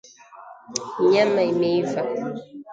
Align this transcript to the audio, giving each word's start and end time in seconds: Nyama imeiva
Nyama 1.09 1.41
imeiva 1.51 2.01